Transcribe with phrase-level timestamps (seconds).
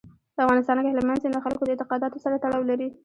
[0.35, 2.87] په افغانستان کې هلمند سیند د خلکو د اعتقاداتو سره تړاو لري.